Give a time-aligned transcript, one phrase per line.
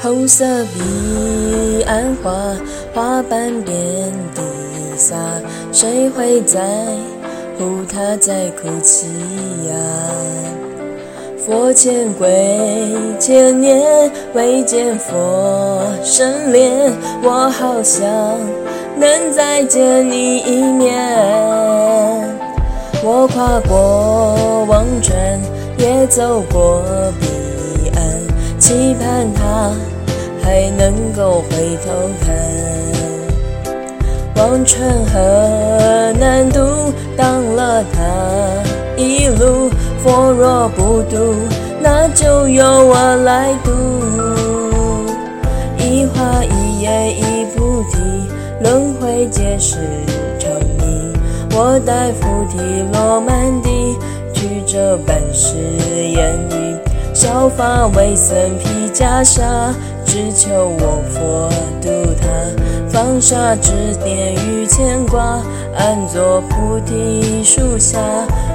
[0.00, 2.30] 红色彼岸花，
[2.94, 3.74] 花瓣遍
[4.32, 4.42] 地
[4.96, 5.16] 撒，
[5.72, 6.60] 谁会在
[7.58, 9.06] 乎他在哭泣
[9.68, 9.74] 呀？
[11.44, 12.28] 佛前跪
[13.18, 16.92] 千年，未见佛生脸，
[17.22, 18.06] 我好想
[18.96, 20.94] 能再见你一面。
[23.02, 25.40] 我跨过忘川，
[25.78, 26.84] 也走过
[27.18, 27.47] 彼岸，
[28.58, 29.72] 期盼他
[30.42, 32.36] 还能够回头看。
[34.36, 36.60] 忘川河难渡，
[37.16, 38.02] 当了他
[38.96, 39.70] 一路。
[40.00, 41.34] 佛若不渡，
[41.80, 43.70] 那就由我来渡。
[45.76, 47.98] 一花一叶一菩提，
[48.62, 49.76] 轮回皆是
[50.38, 51.12] 成谜。
[51.52, 52.58] 我待菩提
[52.92, 53.96] 落满地，
[54.32, 56.87] 曲折半世言语。
[57.18, 59.74] 削发为僧披袈裟，
[60.06, 61.50] 只求我佛
[61.82, 62.28] 度他。
[62.88, 63.72] 放下执
[64.04, 65.42] 念与牵挂，
[65.76, 67.98] 安坐菩提树下。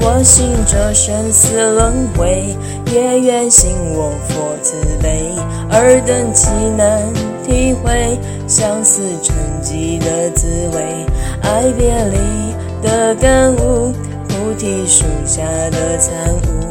[0.00, 2.54] 我信这生死轮回，
[2.92, 5.32] 也愿信我佛慈悲。
[5.72, 7.12] 尔等岂能
[7.44, 11.04] 体会相思成疾的滋味？
[11.42, 13.92] 爱别离的感悟，
[14.28, 16.64] 菩提树下的参悟。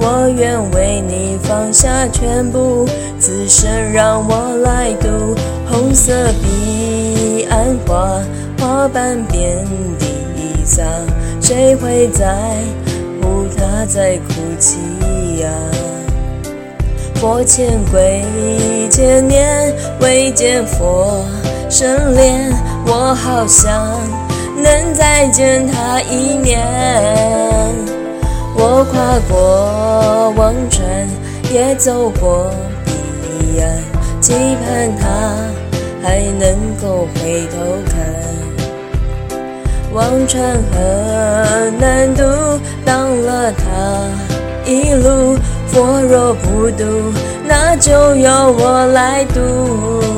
[0.00, 5.34] 我愿为你放下全部，此生让我来渡。
[5.68, 6.12] 红色
[6.42, 8.20] 彼岸花，
[8.58, 9.64] 花瓣遍
[9.98, 10.82] 地撒。
[11.40, 12.34] 谁会在
[13.20, 14.78] 乎他在哭泣
[15.40, 15.50] 呀？
[17.16, 18.24] 佛前跪
[18.90, 21.22] 千年，未见佛
[21.68, 22.50] 生怜，
[22.86, 23.70] 我好想
[24.56, 26.58] 能再见他一面。
[28.90, 30.84] 跨过忘川，
[31.52, 32.50] 也走过
[32.84, 33.78] 彼岸，
[34.20, 35.06] 期盼他
[36.02, 37.56] 还能够回头
[37.88, 37.94] 看。
[39.92, 42.22] 忘川河难渡，
[42.84, 43.62] 挡了他
[44.64, 45.36] 一路。
[45.66, 46.84] 佛若不渡，
[47.46, 50.09] 那就由我来渡。